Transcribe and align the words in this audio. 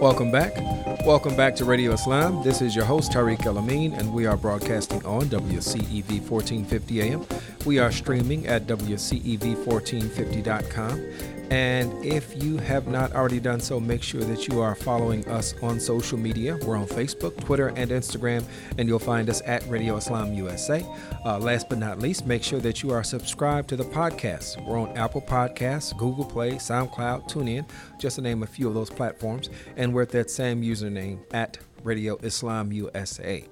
Welcome 0.00 0.30
back. 0.30 0.56
Welcome 1.04 1.34
back 1.34 1.56
to 1.56 1.64
Radio 1.64 1.92
Islam. 1.92 2.44
This 2.44 2.62
is 2.62 2.76
your 2.76 2.84
host, 2.84 3.10
Tariq 3.10 3.44
El 3.44 3.58
Amin, 3.58 3.94
and 3.94 4.14
we 4.14 4.26
are 4.26 4.36
broadcasting 4.36 5.04
on 5.04 5.24
WCEV 5.24 6.20
1450 6.20 7.00
AM. 7.00 7.26
We 7.66 7.80
are 7.80 7.90
streaming 7.90 8.46
at 8.46 8.68
WCEV1450.com. 8.68 11.37
And 11.50 12.04
if 12.04 12.42
you 12.42 12.58
have 12.58 12.88
not 12.88 13.12
already 13.14 13.40
done 13.40 13.60
so, 13.60 13.80
make 13.80 14.02
sure 14.02 14.20
that 14.20 14.48
you 14.48 14.60
are 14.60 14.74
following 14.74 15.26
us 15.28 15.54
on 15.62 15.80
social 15.80 16.18
media. 16.18 16.58
We're 16.66 16.76
on 16.76 16.86
Facebook, 16.86 17.42
Twitter, 17.42 17.68
and 17.68 17.90
Instagram, 17.90 18.44
and 18.76 18.86
you'll 18.86 18.98
find 18.98 19.30
us 19.30 19.40
at 19.46 19.66
Radio 19.66 19.96
Islam 19.96 20.34
USA. 20.34 20.86
Uh, 21.24 21.38
last 21.38 21.70
but 21.70 21.78
not 21.78 22.00
least, 22.00 22.26
make 22.26 22.42
sure 22.42 22.60
that 22.60 22.82
you 22.82 22.90
are 22.90 23.02
subscribed 23.02 23.70
to 23.70 23.76
the 23.76 23.84
podcast. 23.84 24.62
We're 24.66 24.78
on 24.78 24.96
Apple 24.96 25.22
Podcasts, 25.22 25.96
Google 25.96 26.26
Play, 26.26 26.52
SoundCloud, 26.52 27.30
TuneIn, 27.30 27.66
just 27.98 28.16
to 28.16 28.22
name 28.22 28.42
a 28.42 28.46
few 28.46 28.68
of 28.68 28.74
those 28.74 28.90
platforms. 28.90 29.48
And 29.76 29.94
we're 29.94 30.02
at 30.02 30.10
that 30.10 30.30
same 30.30 30.62
username 30.62 31.20
at 31.32 31.58
Radio 31.82 32.18
Islam 32.22 32.72
USA. 32.72 33.44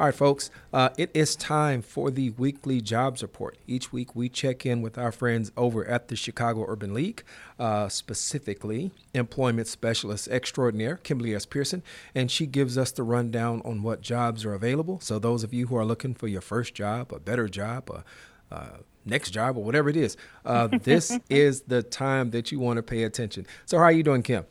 All 0.00 0.06
right, 0.06 0.14
folks, 0.14 0.50
uh, 0.72 0.88
it 0.98 1.08
is 1.14 1.36
time 1.36 1.80
for 1.80 2.10
the 2.10 2.30
weekly 2.30 2.80
jobs 2.80 3.22
report. 3.22 3.56
Each 3.68 3.92
week 3.92 4.16
we 4.16 4.28
check 4.28 4.66
in 4.66 4.82
with 4.82 4.98
our 4.98 5.12
friends 5.12 5.52
over 5.56 5.84
at 5.84 6.08
the 6.08 6.16
Chicago 6.16 6.64
Urban 6.66 6.92
League, 6.92 7.22
uh, 7.60 7.88
specifically 7.88 8.90
employment 9.14 9.68
specialist 9.68 10.26
extraordinaire 10.26 10.96
Kimberly 10.96 11.32
S. 11.32 11.46
Pearson, 11.46 11.80
and 12.12 12.28
she 12.28 12.44
gives 12.44 12.76
us 12.76 12.90
the 12.90 13.04
rundown 13.04 13.62
on 13.64 13.84
what 13.84 14.00
jobs 14.00 14.44
are 14.44 14.52
available. 14.52 14.98
So, 14.98 15.20
those 15.20 15.44
of 15.44 15.54
you 15.54 15.68
who 15.68 15.76
are 15.76 15.84
looking 15.84 16.12
for 16.12 16.26
your 16.26 16.40
first 16.40 16.74
job, 16.74 17.12
a 17.12 17.20
better 17.20 17.48
job, 17.48 17.88
a 17.88 18.04
uh, 18.52 18.78
next 19.04 19.30
job, 19.30 19.56
or 19.56 19.62
whatever 19.62 19.88
it 19.88 19.96
is, 19.96 20.16
uh, 20.44 20.70
this 20.82 21.16
is 21.30 21.60
the 21.62 21.84
time 21.84 22.32
that 22.32 22.50
you 22.50 22.58
want 22.58 22.78
to 22.78 22.82
pay 22.82 23.04
attention. 23.04 23.46
So, 23.64 23.78
how 23.78 23.84
are 23.84 23.92
you 23.92 24.02
doing, 24.02 24.24
Kim? 24.24 24.44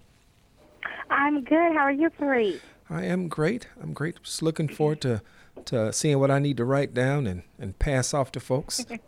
I'm 1.09 1.43
good. 1.43 1.73
How 1.73 1.79
are 1.79 1.91
you, 1.91 2.09
Tariq? 2.11 2.61
I 2.89 3.03
am 3.03 3.27
great. 3.27 3.67
I'm 3.81 3.93
great. 3.93 4.21
Just 4.23 4.41
looking 4.41 4.67
forward 4.67 5.01
to 5.01 5.21
to 5.65 5.93
seeing 5.93 6.19
what 6.19 6.31
I 6.31 6.39
need 6.39 6.57
to 6.57 6.65
write 6.65 6.93
down 6.93 7.27
and, 7.27 7.43
and 7.59 7.77
pass 7.77 8.13
off 8.13 8.31
to 8.33 8.39
folks. 8.39 8.85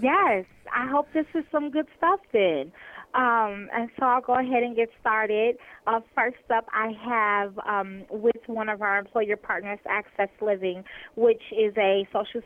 yes, 0.00 0.44
I 0.74 0.86
hope 0.90 1.08
this 1.12 1.26
is 1.34 1.44
some 1.50 1.70
good 1.70 1.86
stuff 1.96 2.20
then. 2.32 2.72
Um, 3.14 3.68
and 3.74 3.90
so 3.98 4.06
I'll 4.06 4.22
go 4.22 4.38
ahead 4.38 4.62
and 4.62 4.74
get 4.74 4.88
started. 4.98 5.56
Uh, 5.86 6.00
first 6.14 6.38
up, 6.54 6.66
I 6.72 6.92
have 7.04 7.58
um, 7.66 8.04
with 8.10 8.36
one 8.46 8.70
of 8.70 8.80
our 8.80 8.98
employer 8.98 9.36
partners, 9.36 9.78
Access 9.86 10.30
Living, 10.40 10.84
which 11.14 11.42
is 11.52 11.74
a 11.76 12.08
social 12.10 12.40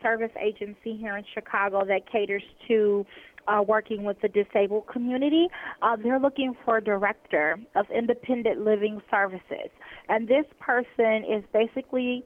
service 0.00 0.30
agency 0.40 0.96
here 0.96 1.16
in 1.16 1.24
Chicago 1.34 1.84
that 1.86 2.10
caters 2.10 2.44
to 2.68 3.04
uh, 3.48 3.62
working 3.66 4.04
with 4.04 4.20
the 4.20 4.28
disabled 4.28 4.86
community. 4.86 5.48
Uh, 5.82 5.96
they're 5.96 6.20
looking 6.20 6.54
for 6.64 6.78
a 6.78 6.84
director 6.84 7.58
of 7.74 7.86
independent 7.90 8.64
living 8.64 9.00
services. 9.10 9.70
And 10.08 10.28
this 10.28 10.46
person 10.60 11.24
is 11.24 11.44
basically 11.52 12.24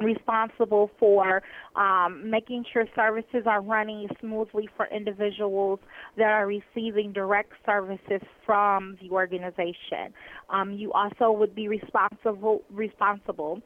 responsible 0.00 0.90
for 0.98 1.42
um, 1.76 2.28
making 2.28 2.64
sure 2.72 2.86
services 2.96 3.44
are 3.46 3.60
running 3.60 4.08
smoothly 4.20 4.68
for 4.76 4.86
individuals 4.86 5.78
that 6.16 6.30
are 6.30 6.46
receiving 6.46 7.12
direct 7.12 7.52
services 7.66 8.20
from 8.46 8.96
the 9.02 9.10
organization. 9.10 10.12
Um, 10.48 10.72
you 10.72 10.92
also 10.92 11.30
would 11.32 11.54
be 11.54 11.68
responsible 11.68 12.62
responsible 12.70 13.60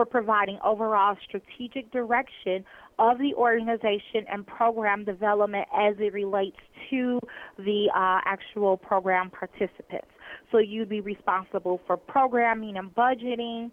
for 0.00 0.06
providing 0.06 0.58
overall 0.64 1.14
strategic 1.28 1.92
direction 1.92 2.64
of 2.98 3.18
the 3.18 3.34
organization 3.34 4.24
and 4.32 4.46
program 4.46 5.04
development 5.04 5.68
as 5.78 5.94
it 5.98 6.14
relates 6.14 6.56
to 6.88 7.20
the 7.58 7.90
uh, 7.94 8.20
actual 8.24 8.78
program 8.78 9.28
participants. 9.28 10.08
So 10.50 10.56
you'd 10.56 10.88
be 10.88 11.02
responsible 11.02 11.82
for 11.86 11.98
programming 11.98 12.78
and 12.78 12.94
budgeting 12.94 13.70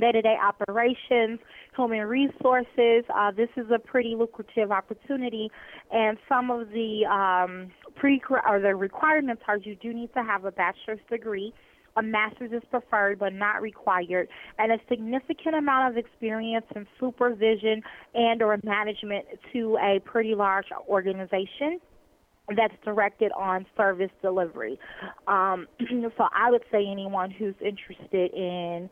day-to-day 0.00 0.36
operations, 0.42 1.38
human 1.76 2.06
resources. 2.06 3.04
Uh, 3.14 3.30
this 3.30 3.50
is 3.56 3.66
a 3.72 3.78
pretty 3.78 4.16
lucrative 4.18 4.72
opportunity, 4.72 5.48
and 5.92 6.18
some 6.28 6.50
of 6.50 6.70
the 6.70 7.04
um, 7.06 7.70
pre 7.94 8.20
or 8.48 8.58
the 8.58 8.74
requirements 8.74 9.42
are 9.46 9.58
you 9.58 9.76
do 9.76 9.92
need 9.92 10.12
to 10.14 10.24
have 10.24 10.44
a 10.44 10.50
bachelor's 10.50 10.98
degree. 11.08 11.52
A 11.96 12.02
master's 12.02 12.52
is 12.52 12.62
preferred 12.70 13.18
but 13.18 13.32
not 13.32 13.60
required, 13.60 14.28
and 14.58 14.72
a 14.72 14.78
significant 14.88 15.54
amount 15.54 15.90
of 15.90 15.98
experience 15.98 16.66
in 16.74 16.86
supervision 16.98 17.82
and 18.14 18.42
or 18.42 18.58
management 18.64 19.26
to 19.52 19.76
a 19.78 20.00
pretty 20.00 20.34
large 20.34 20.66
organization 20.88 21.80
that's 22.56 22.74
directed 22.84 23.30
on 23.32 23.66
service 23.76 24.10
delivery. 24.20 24.78
Um, 25.26 25.66
so 26.16 26.28
I 26.34 26.50
would 26.50 26.64
say 26.70 26.86
anyone 26.90 27.30
who's 27.30 27.54
interested 27.60 28.32
in 28.32 28.90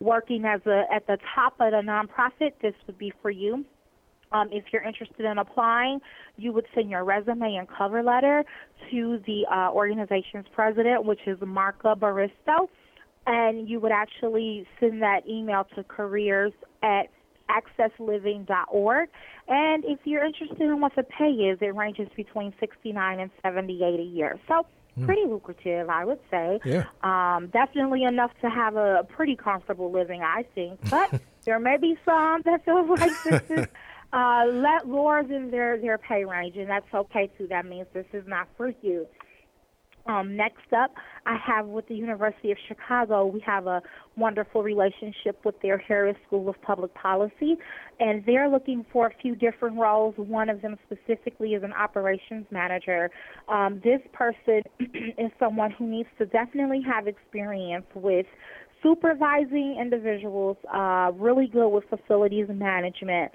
working 0.00 0.44
as 0.44 0.60
a 0.66 0.84
at 0.92 1.06
the 1.06 1.18
top 1.34 1.54
of 1.60 1.72
a 1.72 1.80
nonprofit, 1.82 2.52
this 2.60 2.74
would 2.86 2.98
be 2.98 3.12
for 3.22 3.30
you. 3.30 3.64
Um, 4.32 4.48
if 4.50 4.64
you're 4.72 4.82
interested 4.82 5.24
in 5.26 5.38
applying, 5.38 6.00
you 6.36 6.52
would 6.52 6.66
send 6.74 6.90
your 6.90 7.04
resume 7.04 7.56
and 7.56 7.68
cover 7.68 8.02
letter 8.02 8.44
to 8.90 9.22
the 9.26 9.46
uh, 9.50 9.70
organization's 9.72 10.46
president, 10.54 11.04
which 11.04 11.20
is 11.26 11.38
Marca 11.40 11.94
Bristo, 11.94 12.68
and 13.26 13.68
you 13.68 13.78
would 13.80 13.92
actually 13.92 14.66
send 14.80 15.02
that 15.02 15.28
email 15.28 15.66
to 15.76 15.84
careers 15.84 16.52
at 16.82 17.10
accessliving.org. 17.50 19.08
And 19.48 19.84
if 19.84 19.98
you're 20.04 20.24
interested 20.24 20.62
in 20.62 20.80
what 20.80 20.96
the 20.96 21.02
pay 21.02 21.30
is, 21.30 21.58
it 21.60 21.74
ranges 21.74 22.08
between 22.16 22.54
69 22.58 23.20
and 23.20 23.30
78 23.42 24.00
a 24.00 24.02
year. 24.02 24.38
So 24.48 24.66
Mm. 24.98 25.06
Pretty 25.06 25.22
lucrative, 25.26 25.88
I 25.88 26.04
would 26.04 26.18
say. 26.30 26.60
Yeah. 26.64 26.84
Um, 27.02 27.48
definitely 27.48 28.04
enough 28.04 28.32
to 28.42 28.50
have 28.50 28.76
a 28.76 29.06
pretty 29.08 29.36
comfortable 29.36 29.90
living, 29.90 30.22
I 30.22 30.44
think. 30.54 30.78
But 30.90 31.20
there 31.44 31.58
may 31.58 31.78
be 31.78 31.96
some 32.04 32.42
that 32.44 32.64
feel 32.64 32.86
like 32.86 33.12
this 33.24 33.42
is 33.50 33.66
uh, 34.12 34.44
let 34.46 34.86
lower 34.86 35.22
than 35.22 35.50
their 35.50 35.78
their 35.78 35.98
pay 35.98 36.24
range, 36.24 36.56
and 36.56 36.68
that's 36.68 36.92
okay 36.94 37.30
too. 37.38 37.46
That 37.48 37.66
means 37.66 37.86
this 37.94 38.06
is 38.12 38.24
not 38.26 38.48
for 38.56 38.72
you. 38.82 39.06
Um, 40.06 40.36
next 40.36 40.72
up, 40.76 40.92
I 41.26 41.36
have 41.46 41.66
with 41.66 41.86
the 41.86 41.94
University 41.94 42.50
of 42.50 42.58
Chicago, 42.66 43.24
we 43.24 43.40
have 43.46 43.66
a 43.66 43.80
wonderful 44.16 44.62
relationship 44.62 45.44
with 45.44 45.60
their 45.62 45.78
Harris 45.78 46.16
School 46.26 46.48
of 46.48 46.60
Public 46.60 46.92
Policy, 46.94 47.56
and 48.00 48.24
they're 48.26 48.48
looking 48.48 48.84
for 48.92 49.06
a 49.06 49.12
few 49.22 49.36
different 49.36 49.78
roles. 49.78 50.14
One 50.16 50.48
of 50.48 50.60
them 50.60 50.76
specifically 50.86 51.50
is 51.50 51.62
an 51.62 51.72
operations 51.72 52.46
manager. 52.50 53.10
Um, 53.48 53.80
this 53.84 54.00
person 54.12 54.62
is 55.18 55.30
someone 55.38 55.70
who 55.70 55.86
needs 55.86 56.08
to 56.18 56.26
definitely 56.26 56.82
have 56.84 57.06
experience 57.06 57.86
with 57.94 58.26
supervising 58.82 59.78
individuals, 59.80 60.56
uh, 60.74 61.12
really 61.14 61.46
good 61.46 61.68
with 61.68 61.84
facilities 61.88 62.48
management 62.48 63.30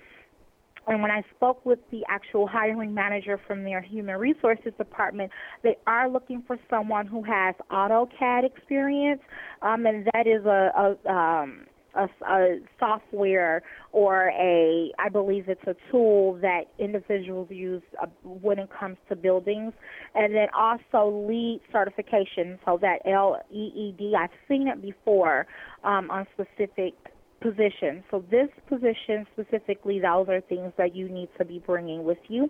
and 0.87 1.01
when 1.01 1.11
I 1.11 1.21
spoke 1.35 1.65
with 1.65 1.79
the 1.91 2.01
actual 2.09 2.47
hiring 2.47 2.93
manager 2.93 3.39
from 3.45 3.63
their 3.63 3.81
human 3.81 4.15
resources 4.17 4.73
department, 4.77 5.31
they 5.63 5.75
are 5.85 6.09
looking 6.09 6.43
for 6.47 6.57
someone 6.69 7.07
who 7.07 7.23
has 7.23 7.55
AutoCAD 7.71 8.45
experience, 8.45 9.21
um, 9.61 9.85
and 9.85 10.07
that 10.13 10.27
is 10.27 10.45
a, 10.45 10.71
a 11.05 11.11
um, 11.11 11.65
a, 11.95 12.07
a, 12.29 12.59
software 12.79 13.63
or 13.91 14.29
a, 14.29 14.91
I 14.99 15.09
believe 15.09 15.45
it's 15.49 15.65
a 15.65 15.75
tool 15.91 16.37
that 16.41 16.65
individuals 16.77 17.47
use 17.49 17.81
uh, 18.01 18.05
when 18.23 18.59
it 18.59 18.69
comes 18.77 18.97
to 19.09 19.15
buildings, 19.15 19.73
and 20.13 20.33
then 20.35 20.47
also 20.55 21.27
LEED 21.27 21.61
certification. 21.71 22.59
So 22.65 22.77
that 22.81 22.99
L 23.05 23.41
E 23.51 23.71
E 23.75 23.95
D, 23.97 24.13
I've 24.17 24.29
seen 24.47 24.67
it 24.67 24.81
before 24.81 25.47
um, 25.83 26.11
on 26.11 26.27
specific 26.33 26.93
position. 27.41 28.03
So 28.11 28.23
this 28.31 28.49
position 28.67 29.25
specifically, 29.33 29.99
those 29.99 30.27
are 30.29 30.41
things 30.41 30.73
that 30.77 30.95
you 30.95 31.09
need 31.09 31.29
to 31.37 31.45
be 31.45 31.59
bringing 31.59 32.03
with 32.03 32.17
you. 32.27 32.49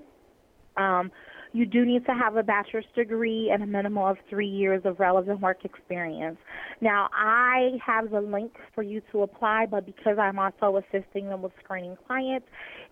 Um, 0.77 1.11
you 1.53 1.65
do 1.65 1.85
need 1.85 2.05
to 2.05 2.13
have 2.13 2.35
a 2.35 2.43
bachelor's 2.43 2.85
degree 2.95 3.49
and 3.51 3.63
a 3.63 3.65
minimum 3.65 4.03
of 4.03 4.17
three 4.29 4.47
years 4.47 4.81
of 4.85 4.99
relevant 4.99 5.39
work 5.39 5.65
experience. 5.65 6.37
Now, 6.81 7.09
I 7.13 7.71
have 7.85 8.11
the 8.11 8.21
link 8.21 8.51
for 8.75 8.83
you 8.83 9.01
to 9.11 9.23
apply, 9.23 9.65
but 9.69 9.85
because 9.85 10.17
I'm 10.19 10.37
also 10.37 10.77
assisting 10.77 11.29
them 11.29 11.41
with 11.41 11.53
screening 11.63 11.97
clients, 12.05 12.47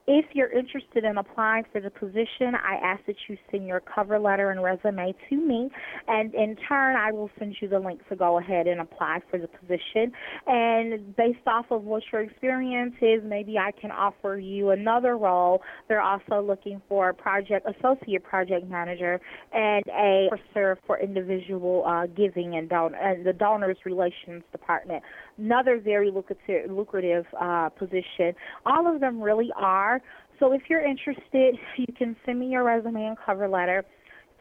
if 0.08 0.26
you're 0.34 0.52
interested 0.52 1.04
in 1.04 1.18
applying 1.18 1.64
for 1.72 1.82
the 1.82 1.90
position, 1.90 2.54
I 2.54 2.76
ask 2.84 3.06
that 3.08 3.16
you 3.28 3.38
send 3.50 3.66
your 3.66 3.80
cover 3.80 4.20
letter 4.20 4.52
and 4.52 4.62
resume 4.62 5.14
to 5.30 5.36
me, 5.36 5.70
and 6.08 6.34
in 6.36 6.56
turn, 6.68 6.96
I 6.96 7.12
will 7.12 7.32
send 7.40 7.56
you 7.60 7.68
the 7.68 7.80
link 7.80 8.08
to 8.10 8.16
go 8.16 8.38
ahead 8.38 8.68
and 8.68 8.82
apply 8.82 9.22
for 9.32 9.40
the 9.40 9.48
position. 9.48 10.12
And 10.46 11.16
based 11.16 11.48
off 11.48 11.66
of 11.72 11.84
what 11.84 12.04
your 12.12 12.22
experience 12.22 12.94
is, 13.02 13.22
maybe 13.24 13.58
I 13.58 13.72
can 13.72 13.92
offer 13.92 14.38
you 14.38 14.70
another 14.70 15.18
role. 15.18 15.62
They're 15.88 16.02
also 16.02 16.42
looking 16.42 16.82
for 16.88 17.10
a 17.10 17.14
project 17.14 17.68
associate 17.68 18.24
project 18.24 18.70
manager 18.70 19.20
and 19.54 19.84
a 19.88 20.30
officer 20.32 20.78
for 20.86 21.00
individual 21.00 21.84
uh, 21.86 22.06
giving 22.08 22.56
and, 22.56 22.70
don- 22.70 22.96
and 22.96 23.26
the 23.26 23.34
donors 23.34 23.78
relations 23.86 24.44
department. 24.52 25.02
Another 25.38 25.80
very 25.80 26.12
lucrative, 26.12 26.72
lucrative 26.72 27.26
uh, 27.40 27.70
position. 27.70 28.34
All 28.66 28.94
of 28.94 29.02
them 29.02 29.22
really 29.22 29.52
are. 29.56 30.02
So 30.40 30.54
if 30.54 30.64
you're 30.70 30.86
interested, 30.86 31.56
you 31.78 31.88
can 31.98 32.16
send 32.26 32.40
me 32.40 32.48
your 32.48 32.64
resume 32.64 33.06
and 33.06 33.18
cover 33.26 33.48
letter 33.48 33.84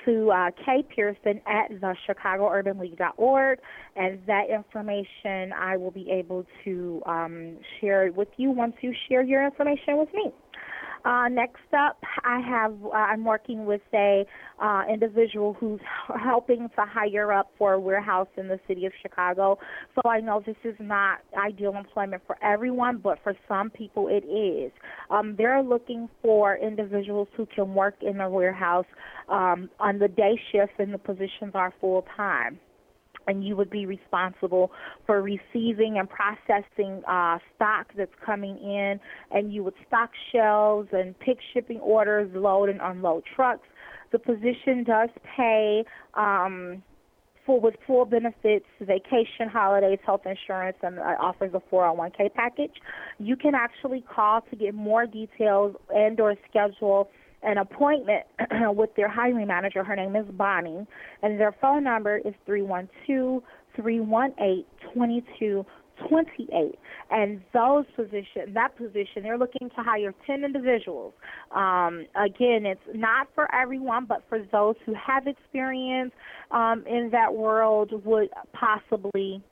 to 0.05 0.31
uh, 0.31 0.51
Kay 0.65 0.85
Pearson 0.95 1.41
at 1.47 1.69
the 1.81 1.95
ChicagoUrbanLeague.org, 2.09 3.59
and 3.97 4.21
that 4.27 4.51
information 4.51 5.53
I 5.53 5.77
will 5.77 5.91
be 5.91 6.11
able 6.11 6.47
to 6.65 7.03
um, 7.07 7.57
share 7.81 8.11
with 8.13 8.29
you 8.37 8.51
once 8.51 8.75
you 8.83 8.93
share 9.09 9.23
your 9.23 9.45
information 9.45 9.97
with 9.97 10.13
me. 10.13 10.33
Uh, 11.05 11.29
next 11.29 11.61
up, 11.77 11.99
I 12.25 12.41
have 12.41 12.75
uh, 12.83 12.91
I'm 12.91 13.25
working 13.25 13.67
with 13.67 13.83
a 13.93 14.25
uh, 14.63 14.85
individual 14.91 15.53
who's 15.53 15.81
helping 16.23 16.71
to 16.71 16.85
hire 16.87 17.31
up 17.31 17.51
for 17.59 17.75
a 17.75 17.81
warehouse 17.81 18.29
in 18.39 18.49
the 18.49 18.59
city 18.67 18.87
of 18.87 18.93
Chicago. 19.03 19.59
So 19.95 20.09
I 20.09 20.21
know 20.21 20.43
this 20.45 20.57
is 20.65 20.77
not 20.81 21.19
ideal 21.37 21.77
employment 21.77 22.23
for 22.27 22.43
everyone, 22.43 22.99
but 23.03 23.19
for 23.23 23.35
some 23.47 23.69
people 23.69 24.09
it 24.09 24.25
is. 24.27 24.73
Um, 25.11 25.35
they're 25.37 25.63
looking 25.63 26.09
for 26.23 26.57
individuals 26.57 27.29
who 27.37 27.47
can 27.55 27.75
work 27.75 27.97
in 28.01 28.21
a 28.21 28.31
warehouse 28.31 28.87
um, 29.29 29.69
on 29.81 29.99
the 29.99 30.09
day 30.09 30.41
shift, 30.53 30.73
and 30.79 30.95
the 30.95 30.99
positions 30.99 31.53
are 31.55 31.75
full 31.81 32.07
time 32.17 32.59
and 33.27 33.45
you 33.45 33.57
would 33.57 33.71
be 33.71 33.87
responsible 33.87 34.71
for 35.07 35.23
receiving 35.23 35.99
and 35.99 36.09
processing 36.09 37.03
uh, 37.07 37.39
stock 37.55 37.87
that's 37.97 38.15
coming 38.25 38.59
in, 38.59 39.01
and 39.31 39.53
you 39.53 39.63
would 39.65 39.75
stock 39.87 40.11
shelves 40.33 40.89
and 40.93 41.19
pick 41.19 41.39
shipping 41.53 41.81
orders, 41.81 42.31
load 42.35 42.69
and 42.69 42.81
unload 42.83 43.25
trucks. 43.35 43.67
The 44.13 44.19
position 44.19 44.85
does 44.85 45.11
pay 45.37 45.85
um, 46.15 46.83
full 47.45 47.61
with 47.61 47.75
full 47.87 48.05
benefits, 48.05 48.67
vacation, 48.81 49.49
holidays, 49.53 49.99
health 50.05 50.23
insurance, 50.25 50.77
and 50.83 50.99
uh, 50.99 51.17
offers 51.21 51.53
a 51.55 51.63
401k 51.75 52.33
package. 52.35 52.75
You 53.19 53.37
can 53.37 53.55
actually 53.55 54.03
call 54.03 54.43
to 54.43 54.57
get 54.57 54.75
more 54.75 55.07
details 55.07 55.77
and/or 55.91 56.37
schedule 56.49 57.11
an 57.45 57.59
appointment 57.59 58.25
with 58.77 58.91
their 58.97 59.09
hiring 59.09 59.47
manager. 59.47 59.85
Her 59.85 59.97
name 59.97 60.17
is 60.17 60.27
Bonnie, 60.33 60.87
and 61.23 61.39
their 61.39 61.55
phone 61.61 61.85
number 61.85 62.19
is 62.19 62.35
312 62.47 63.43
318 63.77 64.65
2228. 64.93 66.79
And 67.11 67.41
those 67.53 67.85
position, 67.97 68.55
that 68.55 68.77
position, 68.77 69.23
they're 69.23 69.39
looking 69.39 69.71
to 69.71 69.77
hire 69.77 70.15
10 70.27 70.45
individuals. 70.45 71.13
Um, 71.55 72.07
again, 72.17 72.67
it's 72.67 72.81
not 72.95 73.29
for 73.35 73.53
everyone, 73.55 74.07
but 74.07 74.23
for 74.29 74.41
those 74.51 74.77
who 74.87 74.95
have 74.95 75.27
experience 75.27 76.13
um, 76.51 76.85
in 76.87 77.11
that 77.13 77.33
world 77.33 77.93
would 78.05 78.29
possibly 78.53 79.43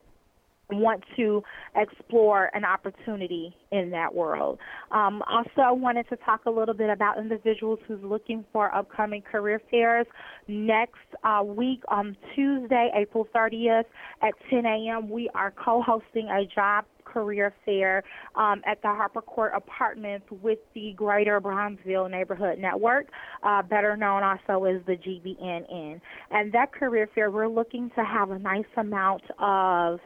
want 0.72 1.04
to 1.16 1.42
explore 1.76 2.50
an 2.54 2.64
opportunity 2.64 3.54
in 3.70 3.90
that 3.90 4.14
world. 4.14 4.58
Um, 4.90 5.22
also, 5.30 5.60
I 5.62 5.72
wanted 5.72 6.08
to 6.10 6.16
talk 6.16 6.42
a 6.46 6.50
little 6.50 6.74
bit 6.74 6.90
about 6.90 7.18
individuals 7.18 7.78
who's 7.86 8.02
looking 8.02 8.44
for 8.52 8.74
upcoming 8.74 9.22
career 9.22 9.60
fairs. 9.70 10.06
Next 10.48 10.98
uh, 11.24 11.42
week 11.44 11.82
on 11.88 12.16
Tuesday, 12.34 12.90
April 12.94 13.26
30th 13.34 13.84
at 14.22 14.34
10 14.50 14.66
a.m., 14.66 15.08
we 15.08 15.30
are 15.34 15.52
co-hosting 15.52 16.28
a 16.28 16.44
job 16.54 16.84
career 17.04 17.52
fair 17.64 18.02
um, 18.36 18.62
at 18.66 18.80
the 18.82 18.88
Harper 18.88 19.22
Court 19.22 19.52
Apartments 19.54 20.26
with 20.42 20.58
the 20.74 20.92
Greater 20.96 21.40
Bronzeville 21.40 22.10
Neighborhood 22.10 22.58
Network, 22.58 23.08
uh, 23.42 23.62
better 23.62 23.96
known 23.96 24.22
also 24.22 24.64
as 24.64 24.80
the 24.86 24.96
GBNN. 24.96 26.00
And 26.30 26.52
that 26.52 26.72
career 26.72 27.08
fair, 27.14 27.30
we're 27.30 27.48
looking 27.48 27.90
to 27.96 28.04
have 28.04 28.30
a 28.30 28.38
nice 28.38 28.64
amount 28.76 29.22
of 29.38 30.00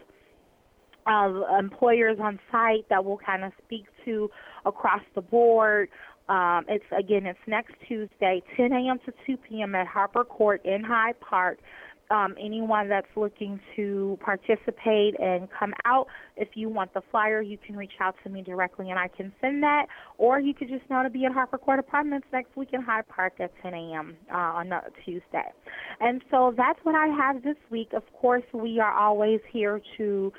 of 1.07 1.43
employers 1.59 2.19
on 2.21 2.39
site 2.51 2.89
that 2.91 3.05
will 3.05 3.19
kind 3.19 3.45
of 3.45 3.53
speak 3.65 3.85
to 4.05 4.31
across 4.65 5.03
the 5.15 5.21
board. 5.21 5.89
Um, 6.29 6.65
it's 6.69 6.85
again, 6.97 7.27
it's 7.27 7.39
next 7.47 7.75
Tuesday, 7.87 8.43
10 8.57 8.73
a.m. 8.73 8.99
to 9.07 9.13
2 9.27 9.37
p.m. 9.49 9.75
at 9.75 9.87
Harper 9.87 10.25
Court 10.25 10.65
in 10.65 10.83
Hyde 10.83 11.19
Park. 11.21 11.59
Um, 12.09 12.37
anyone 12.41 12.89
that's 12.89 13.09
looking 13.17 13.59
to 13.75 14.17
participate 14.25 15.19
and 15.19 15.49
come 15.51 15.75
out, 15.85 16.07
if 16.37 16.51
you 16.55 16.69
want 16.69 16.95
the 16.95 17.03
flyer, 17.11 17.43
you 17.43 17.59
can 17.59 17.77
reach 17.77 17.95
out 18.01 18.15
to 18.23 18.31
me 18.31 18.43
directly 18.43 18.91
and 18.91 18.99
I 18.99 19.09
can 19.09 19.33
send 19.41 19.61
that. 19.65 19.87
Or 20.17 20.39
you 20.39 20.55
could 20.55 20.69
just 20.69 20.89
know 20.89 21.03
to 21.03 21.11
be 21.11 21.25
at 21.25 21.33
Harper 21.33 21.59
Court 21.59 21.81
Apartments 21.81 22.29
next 22.33 22.57
week 22.57 22.69
in 22.73 22.81
Hyde 22.81 23.09
Park 23.09 23.35
at 23.41 23.51
10 23.61 23.75
a.m. 23.75 24.17
Uh, 24.33 24.37
on 24.37 24.71
Tuesday. 25.05 25.51
And 25.99 26.23
so 26.31 26.55
that's 26.57 26.79
what 26.85 26.95
I 26.95 27.09
have 27.09 27.43
this 27.43 27.57
week. 27.71 27.89
Of 27.93 28.05
course, 28.21 28.45
we 28.53 28.79
are 28.79 28.93
always 28.93 29.41
here 29.53 29.81
to 29.97 30.33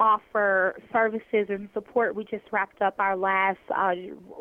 offer 0.00 0.76
services 0.92 1.46
and 1.50 1.68
support. 1.74 2.16
We 2.16 2.24
just 2.24 2.44
wrapped 2.50 2.80
up 2.80 2.94
our 2.98 3.16
last 3.16 3.58
uh, 3.74 3.92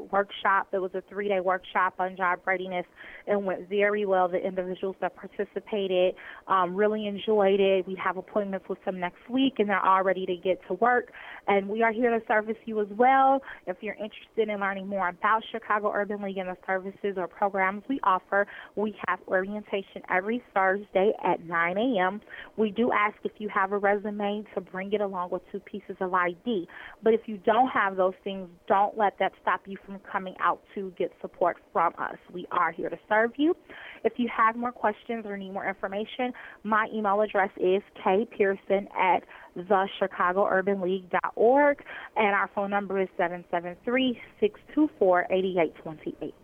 workshop. 0.09 0.69
It 0.71 0.79
was 0.79 0.91
a 0.93 1.03
three 1.09 1.27
day 1.27 1.41
workshop 1.41 1.95
on 1.99 2.15
job 2.15 2.39
readiness 2.45 2.85
and 3.27 3.45
went 3.45 3.67
very 3.67 4.05
well. 4.05 4.29
The 4.29 4.37
individuals 4.37 4.95
that 5.01 5.15
participated 5.15 6.15
um, 6.47 6.75
really 6.75 7.07
enjoyed 7.07 7.59
it. 7.59 7.85
We 7.85 7.95
have 8.03 8.15
appointments 8.15 8.67
with 8.69 8.83
them 8.85 8.99
next 8.99 9.29
week 9.29 9.55
and 9.59 9.69
they're 9.69 9.85
all 9.85 10.01
ready 10.03 10.25
to 10.25 10.35
get 10.37 10.65
to 10.69 10.75
work. 10.75 11.11
And 11.47 11.67
we 11.67 11.83
are 11.83 11.91
here 11.91 12.17
to 12.17 12.25
service 12.25 12.55
you 12.65 12.79
as 12.79 12.87
well. 12.91 13.41
If 13.67 13.77
you're 13.81 13.95
interested 13.95 14.47
in 14.49 14.59
learning 14.61 14.87
more 14.87 15.09
about 15.09 15.43
Chicago 15.51 15.91
Urban 15.93 16.21
League 16.21 16.37
and 16.37 16.47
the 16.47 16.57
services 16.65 17.15
or 17.17 17.27
programs 17.27 17.83
we 17.89 17.99
offer, 18.03 18.47
we 18.75 18.95
have 19.07 19.19
orientation 19.27 20.03
every 20.09 20.41
Thursday 20.53 21.11
at 21.23 21.45
9 21.45 21.77
a.m. 21.77 22.21
We 22.55 22.71
do 22.71 22.91
ask 22.93 23.17
if 23.23 23.33
you 23.39 23.49
have 23.49 23.73
a 23.73 23.77
resume 23.77 24.45
to 24.55 24.61
bring 24.61 24.93
it 24.93 25.01
along 25.01 25.31
with 25.31 25.41
two 25.51 25.59
pieces 25.59 25.95
of 25.99 26.13
ID. 26.13 26.67
But 27.03 27.13
if 27.13 27.21
you 27.27 27.37
don't 27.37 27.69
have 27.69 27.95
those 27.95 28.15
things, 28.23 28.49
don't 28.67 28.97
let 28.97 29.17
that 29.19 29.33
stop 29.41 29.61
you 29.65 29.77
from 29.85 29.99
coming 30.11 30.35
out 30.39 30.61
to 30.75 30.93
get 30.97 31.11
support 31.21 31.57
from 31.71 31.93
us. 31.97 32.17
We 32.33 32.45
are 32.51 32.71
here 32.71 32.89
to 32.89 32.97
serve 33.07 33.31
you. 33.37 33.55
If 34.03 34.13
you 34.17 34.27
have 34.35 34.55
more 34.55 34.71
questions 34.71 35.25
or 35.25 35.37
need 35.37 35.53
more 35.53 35.67
information, 35.67 36.33
my 36.63 36.87
email 36.93 37.21
address 37.21 37.51
is 37.57 37.81
kpearson 38.05 38.87
at 38.95 39.23
thechicagourbanleague.org, 39.57 41.83
and 42.15 42.27
our 42.27 42.49
phone 42.53 42.69
number 42.69 42.99
is 42.99 43.09
773 43.17 44.21
624 44.39 45.25
8828. 45.29 46.35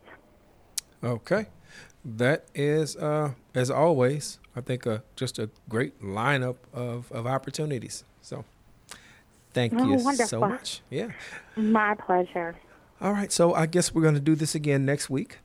Okay. 1.03 1.45
That 2.03 2.45
is, 2.53 2.97
uh, 2.97 3.31
as 3.55 3.71
always, 3.71 4.39
I 4.55 4.61
think 4.61 4.85
uh, 4.85 4.99
just 5.15 5.39
a 5.39 5.49
great 5.67 5.99
lineup 6.01 6.57
of, 6.71 7.11
of 7.11 7.25
opportunities. 7.25 8.03
So 8.21 8.45
Thank 9.55 9.73
oh, 9.73 9.85
you 9.85 9.95
wonderful. 9.95 10.25
so 10.27 10.39
much. 10.41 10.81
Yeah. 10.89 11.11
My 11.55 11.95
pleasure. 11.95 12.57
All 12.99 13.13
right. 13.13 13.31
So 13.31 13.53
I 13.53 13.67
guess 13.67 13.95
we're 13.95 14.01
going 14.01 14.15
to 14.15 14.19
do 14.19 14.35
this 14.35 14.53
again 14.53 14.85
next 14.85 15.09
week. 15.09 15.39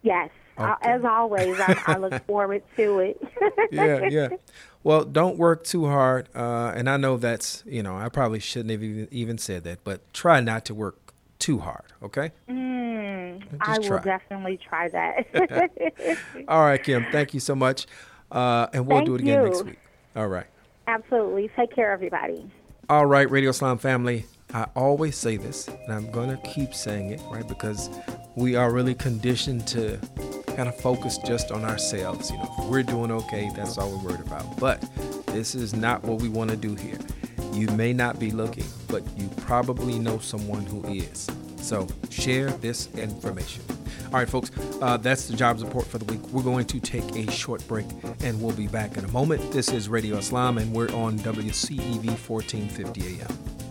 Yes. 0.00 0.30
Okay. 0.58 0.70
Uh, 0.70 0.76
as 0.80 1.04
always, 1.04 1.60
I, 1.60 1.78
I, 1.86 1.96
look 1.98 2.24
forward 2.26 2.62
to 2.76 2.98
it. 3.00 3.22
yeah, 3.70 4.08
yeah. 4.08 4.28
Well, 4.84 5.04
don't 5.04 5.38
work 5.38 5.62
too 5.62 5.86
hard. 5.86 6.28
Uh, 6.34 6.72
and 6.74 6.90
I 6.90 6.96
know 6.96 7.16
that's, 7.16 7.62
you 7.64 7.84
know, 7.84 7.96
I 7.96 8.08
probably 8.08 8.40
shouldn't 8.40 8.72
have 8.72 8.82
even, 8.82 9.06
even 9.12 9.38
said 9.38 9.62
that, 9.62 9.84
but 9.84 10.12
try 10.12 10.40
not 10.40 10.64
to 10.64 10.74
work 10.74 11.14
too 11.38 11.60
hard, 11.60 11.84
okay? 12.02 12.32
Mm, 12.48 13.44
I 13.60 13.78
will 13.78 14.00
definitely 14.00 14.58
try 14.58 14.88
that. 14.88 16.18
All 16.48 16.62
right, 16.62 16.82
Kim. 16.82 17.06
Thank 17.12 17.32
you 17.32 17.38
so 17.38 17.54
much. 17.54 17.86
Uh, 18.32 18.66
and 18.72 18.84
we'll 18.88 18.98
thank 18.98 19.06
do 19.06 19.14
it 19.14 19.20
again 19.20 19.42
you. 19.42 19.48
next 19.50 19.64
week. 19.64 19.78
All 20.16 20.26
right. 20.26 20.46
Absolutely. 20.86 21.50
Take 21.56 21.74
care, 21.74 21.92
everybody. 21.92 22.50
All 22.88 23.06
right, 23.06 23.30
Radio 23.30 23.50
Islam 23.50 23.78
family. 23.78 24.26
I 24.54 24.66
always 24.74 25.16
say 25.16 25.38
this, 25.38 25.68
and 25.68 25.92
I'm 25.92 26.10
going 26.10 26.28
to 26.28 26.36
keep 26.48 26.74
saying 26.74 27.10
it, 27.10 27.20
right? 27.30 27.46
Because 27.46 27.88
we 28.36 28.54
are 28.54 28.70
really 28.70 28.94
conditioned 28.94 29.66
to 29.68 29.98
kind 30.48 30.68
of 30.68 30.76
focus 30.76 31.16
just 31.18 31.50
on 31.50 31.64
ourselves. 31.64 32.30
You 32.30 32.36
know, 32.36 32.66
we're 32.68 32.82
doing 32.82 33.10
okay, 33.10 33.50
that's 33.56 33.78
all 33.78 33.90
we're 33.90 34.10
worried 34.10 34.26
about. 34.26 34.58
But 34.58 34.84
this 35.26 35.54
is 35.54 35.74
not 35.74 36.02
what 36.04 36.20
we 36.20 36.28
want 36.28 36.50
to 36.50 36.56
do 36.56 36.74
here. 36.74 36.98
You 37.52 37.68
may 37.68 37.92
not 37.92 38.18
be 38.18 38.30
looking, 38.30 38.66
but 38.88 39.02
you 39.18 39.28
probably 39.38 39.98
know 39.98 40.18
someone 40.18 40.66
who 40.66 40.84
is. 40.86 41.28
So 41.62 41.86
share 42.10 42.50
this 42.50 42.88
information. 42.94 43.62
All 44.06 44.18
right, 44.18 44.28
folks, 44.28 44.50
uh, 44.82 44.98
that's 44.98 45.28
the 45.28 45.36
jobs 45.36 45.64
report 45.64 45.86
for 45.86 45.98
the 45.98 46.04
week. 46.04 46.20
We're 46.28 46.42
going 46.42 46.66
to 46.66 46.80
take 46.80 47.04
a 47.16 47.30
short 47.30 47.66
break 47.66 47.86
and 48.20 48.42
we'll 48.42 48.54
be 48.54 48.66
back 48.66 48.98
in 48.98 49.04
a 49.04 49.08
moment. 49.08 49.52
This 49.52 49.70
is 49.70 49.88
Radio 49.88 50.16
Islam, 50.16 50.58
and 50.58 50.74
we're 50.74 50.92
on 50.92 51.18
WCEV 51.20 52.28
1450 52.28 53.20
AM. 53.22 53.61